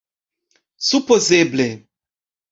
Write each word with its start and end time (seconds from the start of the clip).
supozeble 0.87 1.69